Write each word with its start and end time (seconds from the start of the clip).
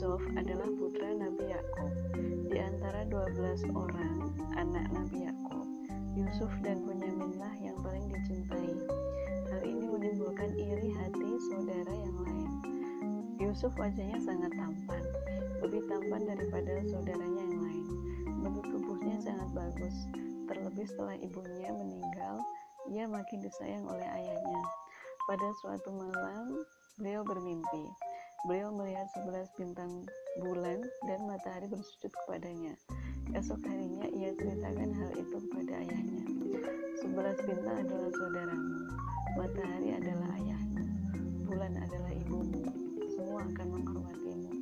Yusuf 0.00 0.32
adalah 0.32 0.64
putra 0.80 1.12
Nabi 1.12 1.52
Yakub. 1.52 1.92
Di 2.48 2.56
antara 2.56 3.04
12 3.04 3.68
orang 3.76 4.32
anak 4.56 4.88
Nabi 4.96 5.28
Yakub, 5.28 5.68
Yusuf 6.16 6.48
dan 6.64 6.88
Bunyaminlah 6.88 7.52
yang 7.60 7.76
paling 7.84 8.08
dicintai. 8.08 8.80
Hal 9.52 9.60
ini 9.60 9.84
menimbulkan 9.92 10.56
iri 10.56 10.96
hati 10.96 11.36
saudara 11.52 11.92
yang 11.92 12.16
lain. 12.16 12.50
Yusuf 13.44 13.76
wajahnya 13.76 14.16
sangat 14.24 14.48
tampan, 14.56 15.04
lebih 15.60 15.84
tampan 15.84 16.24
daripada 16.24 16.80
saudaranya 16.88 17.44
yang 17.44 17.60
lain. 17.60 17.86
Bentuk 18.40 18.72
tubuhnya 18.72 19.20
sangat 19.20 19.52
bagus, 19.52 20.08
terlebih 20.48 20.88
setelah 20.88 21.20
ibunya 21.20 21.76
meninggal, 21.76 22.40
ia 22.88 23.04
makin 23.04 23.44
disayang 23.44 23.84
oleh 23.84 24.08
ayahnya. 24.08 24.64
Pada 25.28 25.44
suatu 25.60 25.92
malam, 25.92 26.64
beliau 26.96 27.20
bermimpi. 27.20 27.84
Beliau 28.48 28.72
melihat 28.72 29.04
sebelas 29.12 29.52
bintang 29.52 30.08
bulan 30.40 30.80
dan 31.04 31.20
matahari 31.28 31.68
bersujud 31.68 32.08
kepadanya. 32.08 32.72
Esok 33.36 33.60
harinya 33.68 34.08
ia 34.08 34.32
ceritakan 34.32 34.96
hal 34.96 35.10
itu 35.12 35.36
kepada 35.44 35.72
ayahnya. 35.84 36.24
Sebelas 36.96 37.36
bintang 37.44 37.84
adalah 37.84 38.08
saudaramu, 38.16 38.76
matahari 39.36 39.92
adalah 39.92 40.28
ayahmu, 40.40 40.84
bulan 41.52 41.84
adalah 41.84 42.12
ibumu. 42.16 42.64
Semua 43.12 43.44
akan 43.44 43.68
menghormatimu. 43.76 44.52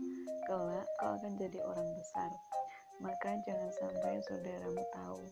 Kelak 0.51 0.87
kau 0.99 1.15
akan 1.15 1.33
jadi 1.39 1.59
orang 1.63 1.89
besar. 1.95 2.31
Maka 2.99 3.39
jangan 3.47 3.71
sampai 3.79 4.19
saudaramu 4.27 4.83
tahu. 4.91 5.23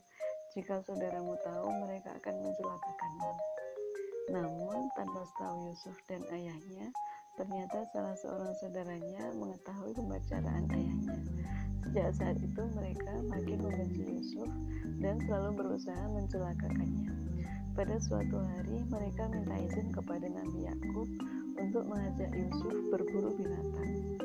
Jika 0.54 0.86
saudaramu 0.86 1.34
tahu, 1.42 1.66
mereka 1.82 2.14
akan 2.14 2.46
mencelakakanmu. 2.46 3.32
Namun, 4.30 4.86
tanpa 4.94 5.26
tahu 5.34 5.70
Yusuf 5.70 5.98
dan 6.06 6.22
ayahnya, 6.30 6.94
Ternyata 7.36 7.84
salah 7.92 8.16
seorang 8.16 8.52
saudaranya 8.56 9.28
mengetahui 9.36 9.92
pembicaraan 9.92 10.64
ayahnya. 10.72 11.20
Sejak 11.84 12.08
saat 12.16 12.36
itu 12.40 12.62
mereka 12.72 13.12
makin 13.28 13.60
membenci 13.60 14.02
Yusuf 14.08 14.48
dan 15.04 15.20
selalu 15.28 15.60
berusaha 15.60 16.04
mencelakakannya. 16.16 17.12
Pada 17.76 18.00
suatu 18.00 18.40
hari 18.40 18.88
mereka 18.88 19.28
minta 19.28 19.52
izin 19.52 19.92
kepada 19.92 20.24
Nabi 20.32 20.64
Yakub 20.64 21.08
untuk 21.60 21.84
mengajak 21.84 22.32
Yusuf 22.32 22.72
berburu 22.88 23.36
binatang. 23.36 24.16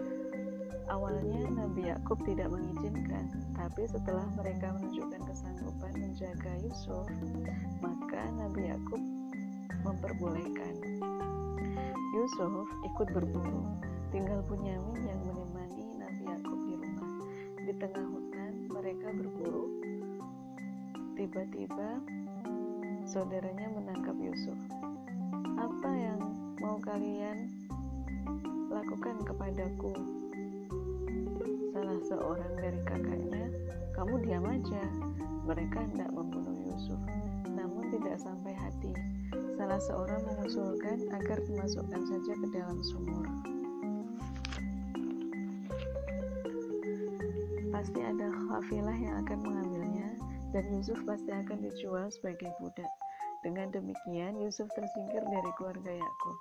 Awalnya 0.88 1.52
Nabi 1.52 1.92
Yakub 1.92 2.16
tidak 2.23 2.48
mengizinkan, 2.48 3.28
tapi 3.59 3.92
setelah 3.92 4.28
mereka 4.39 4.72
menunjukkan 4.72 5.23
kesanggupan 5.28 5.94
menjaga 6.00 6.52
Yusuf, 6.64 7.08
maka 7.84 8.23
Nabi 8.39 8.72
Yakub 8.72 9.04
memperbolehkan. 9.84 11.11
Yusuf 12.12 12.67
ikut 12.84 13.08
berburu. 13.16 13.64
Tinggal 14.12 14.44
Bunyamin 14.44 15.00
yang 15.00 15.20
menemani 15.23 15.95
Nabi 15.95 16.28
Yakub 16.28 16.59
di 16.67 16.76
rumah. 16.76 17.08
Di 17.64 17.72
tengah 17.80 18.04
hutan 18.04 18.54
mereka 18.67 19.16
berburu. 19.16 19.72
Tiba-tiba 21.16 22.04
saudaranya 23.08 23.72
menangkap 23.72 24.12
Yusuf. 24.20 24.59
Apa 25.56 25.88
yang 25.95 26.20
mau 26.59 26.84
kalian 26.84 27.48
lakukan 28.67 29.16
kepadaku? 29.23 29.95
Salah 31.72 32.00
seorang 32.12 32.54
dari 32.59 32.82
kakaknya, 32.92 33.48
kamu 33.95 34.20
diam 34.20 34.44
aja. 34.52 34.84
Mereka 35.48 35.80
hendak 35.80 36.12
membunuh 36.12 36.59
Yusuf, 36.76 37.00
namun 37.56 37.88
tidak 37.88 38.20
sampai 38.20 38.52
hati 38.52 38.92
salah 39.61 39.77
seorang 39.77 40.26
mengusulkan 40.26 41.05
agar 41.14 41.38
dimasukkan 41.45 42.02
saja 42.10 42.33
ke 42.33 42.48
dalam 42.49 42.82
sumur. 42.82 43.30
Pasti 47.70 48.02
ada 48.02 48.33
kafilah 48.50 48.98
yang 48.98 49.21
akan 49.21 49.38
mengambilnya, 49.45 50.17
dan 50.50 50.66
Yusuf 50.73 50.98
pasti 51.05 51.30
akan 51.30 51.61
dijual 51.61 52.10
sebagai 52.10 52.50
budak. 52.58 52.89
Dengan 53.45 53.70
demikian, 53.70 54.42
Yusuf 54.42 54.66
tersingkir 54.73 55.21
dari 55.30 55.52
keluarga 55.61 55.94
Yakub. 55.94 56.38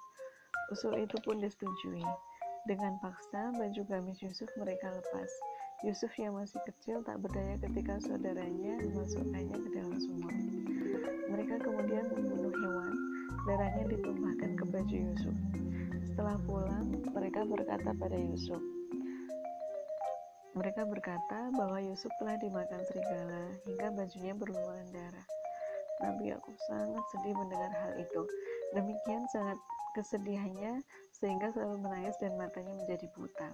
Usul 0.73 1.05
itu 1.05 1.21
pun 1.21 1.45
disetujui. 1.45 2.01
Dengan 2.65 2.97
paksa, 3.05 3.53
baju 3.53 3.85
gamis 3.85 4.17
Yusuf 4.25 4.49
mereka 4.57 4.97
lepas. 4.97 5.29
Yusuf 5.85 6.13
yang 6.17 6.41
masih 6.41 6.61
kecil 6.65 7.05
tak 7.05 7.21
berdaya 7.21 7.61
ketika 7.69 8.01
saudaranya 8.01 8.81
memasukkannya 8.81 9.57
ke 9.61 9.69
dalam 9.77 9.97
sumur. 10.01 10.33
Mereka 11.29 11.61
kemudian 11.61 12.05
membunuh 12.17 12.53
hewan 12.53 13.10
darahnya 13.49 13.85
ditumpahkan 13.89 14.51
ke 14.59 14.65
baju 14.69 14.97
Yusuf. 14.97 15.37
Setelah 16.11 16.37
pulang, 16.45 16.93
mereka 17.15 17.47
berkata 17.49 17.91
pada 17.97 18.19
Yusuf, 18.19 18.61
mereka 20.51 20.83
berkata 20.83 21.55
bahwa 21.55 21.79
Yusuf 21.79 22.11
telah 22.19 22.35
dimakan 22.43 22.83
serigala 22.91 23.55
hingga 23.63 23.87
bajunya 23.95 24.35
berlumuran 24.35 24.89
darah. 24.91 25.27
Nabi 26.03 26.35
Yakub 26.35 26.57
sangat 26.67 27.05
sedih 27.15 27.39
mendengar 27.39 27.71
hal 27.71 27.93
itu. 28.03 28.23
Demikian 28.75 29.25
sangat 29.31 29.55
kesedihannya 29.95 30.83
sehingga 31.15 31.55
selalu 31.55 31.87
menangis 31.87 32.19
dan 32.19 32.35
matanya 32.35 32.75
menjadi 32.83 33.07
buta. 33.15 33.51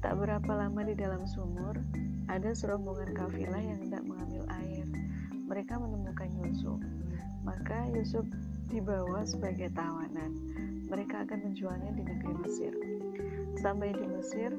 Tak 0.00 0.14
berapa 0.14 0.52
lama 0.54 0.80
di 0.86 0.94
dalam 0.94 1.26
sumur, 1.26 1.74
ada 2.30 2.54
serombongan 2.54 3.10
kafilah 3.10 3.60
yang 3.60 3.82
hendak 3.82 4.06
mengambil 4.06 4.46
air. 4.62 4.86
Mereka 5.50 5.74
menemukan 5.74 6.30
Yusuf. 6.38 6.78
Maka 7.42 7.90
Yusuf 7.90 8.24
dibawa 8.70 9.26
sebagai 9.26 9.68
tawanan. 9.74 10.30
Mereka 10.86 11.26
akan 11.26 11.50
menjualnya 11.50 11.90
di 11.90 12.02
negeri 12.06 12.34
Mesir. 12.38 12.72
Sampai 13.58 13.90
di 13.90 14.06
Mesir, 14.06 14.54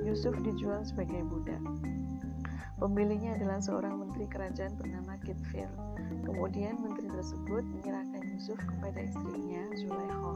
Yusuf 0.00 0.32
dijual 0.40 0.80
sebagai 0.80 1.20
budak. 1.28 1.60
Pembelinya 2.80 3.36
adalah 3.36 3.60
seorang 3.60 4.00
menteri 4.00 4.24
kerajaan 4.24 4.72
bernama 4.80 5.20
Kitfir. 5.20 5.68
Kemudian 6.24 6.80
menteri 6.80 7.12
tersebut 7.12 7.60
menyerahkan 7.60 8.24
Yusuf 8.32 8.56
kepada 8.56 9.04
istrinya 9.04 9.68
Zulaikha. 9.76 10.34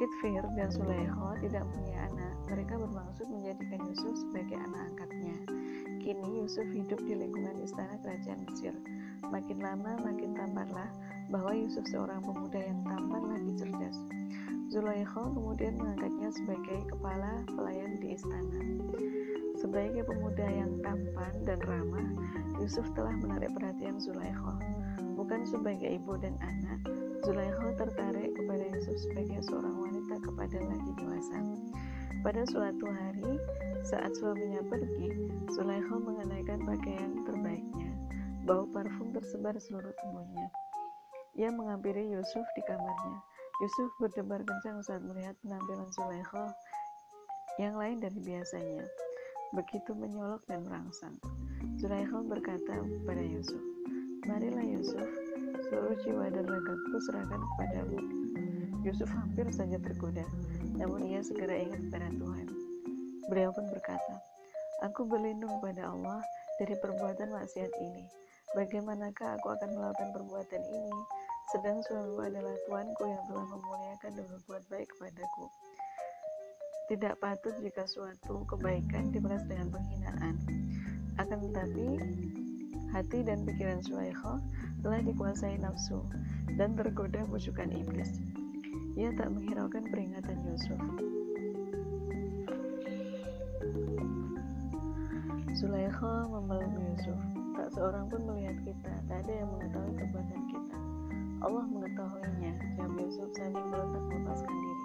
Kitfir 0.00 0.42
dan 0.56 0.72
Zulaikha 0.72 1.36
tidak 1.44 1.68
punya 1.76 2.08
anak. 2.08 2.34
Mereka 2.48 2.74
bermaksud 2.80 3.28
menjadikan 3.28 3.80
Yusuf 3.84 4.16
sebagai 4.16 4.56
anak 4.56 4.96
angkatnya. 4.96 5.36
Kini 6.00 6.40
Yusuf 6.40 6.64
hidup 6.72 7.00
di 7.04 7.12
lingkungan 7.12 7.60
istana 7.60 8.00
kerajaan 8.00 8.40
Mesir. 8.48 8.72
Makin 9.28 9.60
lama 9.60 10.00
makin 10.00 10.32
tamparlah 10.32 10.88
bahwa 11.34 11.50
Yusuf 11.50 11.82
seorang 11.90 12.22
pemuda 12.22 12.62
yang 12.62 12.78
tampan 12.86 13.26
lagi 13.26 13.52
cerdas. 13.58 13.98
Zulaikha 14.70 15.34
kemudian 15.34 15.74
mengangkatnya 15.82 16.30
sebagai 16.30 16.78
kepala 16.94 17.42
pelayan 17.58 17.98
di 17.98 18.14
istana. 18.14 18.62
Sebagai 19.58 20.06
pemuda 20.06 20.46
yang 20.46 20.78
tampan 20.78 21.34
dan 21.42 21.58
ramah, 21.66 22.06
Yusuf 22.62 22.86
telah 22.94 23.18
menarik 23.18 23.50
perhatian 23.50 23.98
Zulaikha. 23.98 24.62
Bukan 25.18 25.42
sebagai 25.42 25.98
ibu 25.98 26.14
dan 26.22 26.38
anak, 26.38 26.86
Zulaikha 27.26 27.82
tertarik 27.82 28.30
kepada 28.38 28.64
Yusuf 28.70 28.94
sebagai 29.02 29.42
seorang 29.42 29.74
wanita 29.74 30.14
kepada 30.22 30.58
lagi 30.62 30.90
dewasa. 31.02 31.38
Pada 32.22 32.42
suatu 32.46 32.86
hari, 32.86 33.42
saat 33.82 34.14
suaminya 34.14 34.62
pergi, 34.70 35.10
Zulaikha 35.50 35.98
mengenakan 35.98 36.62
pakaian 36.62 37.26
terbaiknya. 37.26 37.90
Bau 38.46 38.70
parfum 38.70 39.10
tersebar 39.10 39.58
seluruh 39.58 39.92
tubuhnya. 39.98 40.46
Ia 41.34 41.50
menghampiri 41.50 42.14
Yusuf 42.14 42.46
di 42.54 42.62
kamarnya. 42.62 43.18
Yusuf 43.58 43.90
berdebar 43.98 44.42
kencang 44.46 44.82
saat 44.86 45.02
melihat 45.02 45.34
penampilan 45.42 45.90
Zulaikha 45.90 46.54
yang 47.58 47.74
lain 47.74 47.98
dari 47.98 48.18
biasanya. 48.22 48.86
Begitu 49.54 49.94
menyolok 49.94 50.42
dan 50.46 50.62
merangsang. 50.66 51.18
Zulaikha 51.78 52.22
berkata 52.22 52.82
kepada 52.82 53.22
Yusuf, 53.22 53.62
Marilah 54.26 54.62
Yusuf, 54.62 55.06
seluruh 55.70 55.98
jiwa 56.02 56.30
dan 56.30 56.46
ragaku 56.46 56.96
serahkan 57.02 57.42
kepadamu. 57.42 57.98
Yusuf 58.86 59.10
hampir 59.10 59.46
saja 59.50 59.78
tergoda, 59.82 60.26
namun 60.78 61.02
ia 61.08 61.18
segera 61.24 61.56
ingat 61.56 61.82
kepada 61.90 62.08
Tuhan. 62.14 62.46
Beliau 63.26 63.50
pun 63.50 63.66
berkata, 63.74 64.14
Aku 64.86 65.08
berlindung 65.08 65.62
pada 65.64 65.90
Allah 65.90 66.20
dari 66.60 66.76
perbuatan 66.78 67.32
maksiat 67.32 67.72
ini. 67.80 68.04
Bagaimanakah 68.52 69.40
aku 69.40 69.50
akan 69.50 69.70
melakukan 69.74 70.10
perbuatan 70.14 70.62
ini? 70.62 70.94
Sedang 71.52 71.84
suamiku 71.84 72.24
adalah 72.24 72.56
Tuanku 72.64 73.04
yang 73.04 73.22
telah 73.28 73.46
memuliakan 73.52 74.12
dan 74.16 74.26
berbuat 74.32 74.62
baik 74.72 74.88
kepadaku. 74.96 75.44
Tidak 76.88 77.14
patut 77.20 77.54
jika 77.60 77.84
suatu 77.84 78.48
kebaikan 78.48 79.12
dibalas 79.12 79.44
dengan 79.44 79.68
penghinaan. 79.68 80.34
Akan 81.20 81.38
tetapi, 81.44 82.00
hati 82.92 83.18
dan 83.24 83.44
pikiran 83.44 83.80
Sulaikha 83.84 84.40
telah 84.80 85.00
dikuasai 85.04 85.60
nafsu 85.60 86.00
dan 86.56 86.76
tergoda 86.76 87.24
bujukan 87.28 87.72
iblis. 87.72 88.20
Ia 88.96 89.12
tak 89.16 89.32
menghiraukan 89.32 89.84
peringatan 89.88 90.38
Yusuf. 90.48 90.80
Sulaikha 95.60 96.28
memeluk 96.28 96.72
Yusuf. 96.72 97.20
Tak 97.54 97.68
seorang 97.78 98.10
pun 98.10 98.20
melihat 98.28 98.58
kita, 98.66 98.92
tak 99.06 99.18
ada 99.24 99.32
yang 99.32 99.48
mengetahui. 99.54 100.13
Allah 101.44 101.68
mengetahuinya. 101.68 102.52
Jam 102.80 102.96
Yusuf 102.96 103.28
sambil 103.36 103.60
berontak 103.68 104.04
melepaskan 104.08 104.56
diri. 104.56 104.84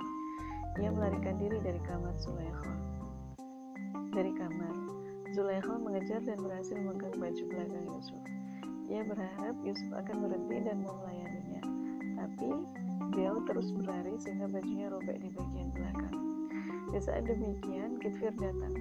Ia 0.83 0.89
melarikan 0.91 1.35
diri 1.39 1.57
dari 1.63 1.79
kamar 1.87 2.13
Sulaikha. 2.19 2.89
Zulaikha 5.39 5.77
mengejar 5.79 6.19
dan 6.27 6.35
berhasil 6.41 6.75
memegang 6.75 7.15
baju 7.15 7.43
belakang 7.47 7.85
Yusuf. 7.87 8.21
Ia 8.91 9.07
berharap 9.07 9.55
Yusuf 9.63 9.87
akan 9.95 10.25
berhenti 10.25 10.57
dan 10.67 10.83
mau 10.83 10.99
melayaninya, 10.99 11.63
tapi 12.19 12.49
beliau 13.15 13.39
terus 13.47 13.71
berlari 13.71 14.19
sehingga 14.19 14.51
bajunya 14.51 14.91
robek 14.91 15.21
di 15.23 15.29
bagian 15.31 15.69
belakang. 15.71 16.15
Di 16.91 16.99
saat 16.99 17.23
demikian, 17.23 18.01
Kitfir 18.03 18.35
datang. 18.35 18.73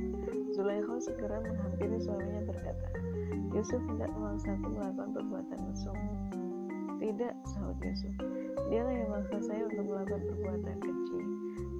Zulaikha 0.57 0.99
segera 0.99 1.47
menghampiri 1.47 2.01
suaminya 2.03 2.43
berkata, 2.49 2.89
Yusuf 3.55 3.85
tidak 3.95 4.11
memaksaku 4.17 4.67
melakukan 4.73 5.09
perbuatan 5.15 5.59
mesum. 5.69 5.99
Tidak, 6.99 7.35
sahut 7.47 7.79
Yusuf. 7.79 8.15
Dialah 8.67 8.91
yang 8.91 9.09
memaksa 9.15 9.39
saya 9.47 9.63
untuk 9.71 9.87
melakukan 9.87 10.23
perbuatan 10.29 10.77
keji. 10.83 11.21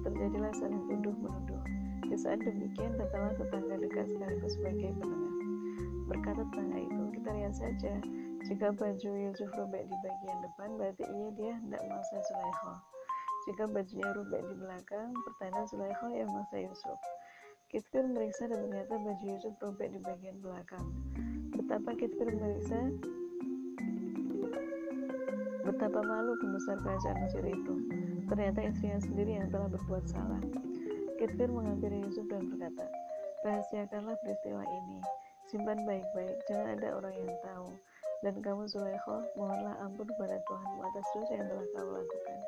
Terjadilah 0.07 0.53
saling 0.55 0.83
tuduh 0.87 1.15
menuduh. 1.19 1.61
Di 2.07 2.15
saat 2.15 2.39
demikian, 2.39 2.95
datanglah 2.95 3.35
tetangga 3.35 3.75
dekat 3.83 4.07
sekaligus 4.09 4.55
sebagai 4.55 4.95
penengah. 4.95 5.35
Berkata 6.07 6.41
tetangga 6.47 6.79
itu, 6.81 7.03
kita 7.19 7.29
lihat 7.35 7.53
saja. 7.53 7.93
Jika 8.47 8.71
baju 8.71 9.11
Yusuf 9.29 9.51
robek 9.53 9.83
di 9.85 9.95
bagian 9.99 10.39
depan, 10.39 10.69
berarti 10.79 11.03
ia 11.03 11.29
dia 11.35 11.53
hendak 11.59 11.81
memaksa 11.83 12.17
Zulaikha. 12.23 12.73
Jika 13.45 13.63
bajunya 13.67 14.09
robek 14.15 14.41
di 14.47 14.55
belakang, 14.55 15.09
pertanda 15.27 15.61
Zulaikha 15.67 16.07
yang 16.15 16.31
memaksa 16.31 16.57
Yusuf. 16.63 16.99
Kitfir 17.69 18.07
meriksa 18.07 18.49
dan 18.49 18.65
ternyata 18.65 18.95
baju 18.97 19.25
Yusuf 19.35 19.53
robek 19.59 19.91
di 19.93 19.99
bagian 19.99 20.39
belakang. 20.41 20.85
Betapa 21.53 21.91
Kitfir 21.93 22.31
meriksa, 22.33 22.79
betapa 25.69 26.01
malu 26.01 26.33
pembesar 26.41 26.81
kerajaan 26.81 27.17
Mesir 27.21 27.45
itu. 27.45 27.73
Ternyata 28.25 28.59
istrinya 28.65 28.99
sendiri 29.05 29.31
yang 29.37 29.47
telah 29.53 29.69
berbuat 29.69 30.09
salah. 30.09 30.41
Kitfir 31.21 31.49
menghampiri 31.53 32.01
Yusuf 32.01 32.25
dan 32.25 32.49
berkata, 32.49 32.89
Rahasiakanlah 33.45 34.17
peristiwa 34.19 34.65
ini, 34.65 34.99
simpan 35.47 35.79
baik-baik, 35.85 36.37
jangan 36.49 36.75
ada 36.75 36.97
orang 36.97 37.15
yang 37.15 37.37
tahu. 37.45 37.69
Dan 38.19 38.35
kamu 38.43 38.67
Zulaikha, 38.67 39.23
mohonlah 39.39 39.79
ampun 39.79 40.03
kepada 40.03 40.41
Tuhanmu 40.43 40.81
atas 40.91 41.05
dosa 41.15 41.31
yang 41.39 41.47
telah 41.47 41.65
kau 41.71 41.87
lakukan. 41.87 42.39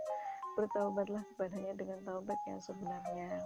Bertaubatlah 0.59 1.23
kepadanya 1.31 1.73
dengan 1.79 1.99
taubat 2.03 2.39
yang 2.43 2.59
sebenarnya. 2.59 3.39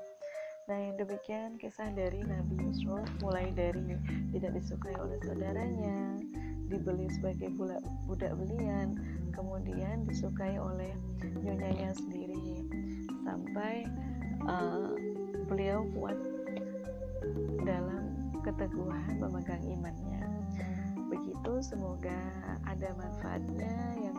Nah, 0.65 0.77
yang 0.81 0.97
demikian 0.97 1.61
kisah 1.61 1.93
dari 1.93 2.25
Nabi 2.25 2.57
Yusuf, 2.65 3.05
mulai 3.21 3.53
dari 3.53 3.93
tidak 4.33 4.57
disukai 4.57 4.97
oleh 4.97 5.21
saudaranya, 5.21 6.17
dibeli 6.65 7.05
sebagai 7.13 7.53
budak 8.09 8.33
belian, 8.33 8.97
kemudian 9.35 10.07
disukai 10.07 10.57
oleh 10.57 10.95
nyonyanya 11.43 11.91
sendiri, 11.93 12.65
sampai 13.21 13.85
uh, 14.47 14.95
beliau 15.45 15.85
kuat 15.93 16.17
dalam 17.61 18.33
keteguhan 18.41 19.21
memegang 19.21 19.61
imannya. 19.61 20.23
Begitu, 21.05 21.53
semoga 21.61 22.17
ada 22.65 22.89
manfaatnya 22.97 23.75
yang 24.01 24.17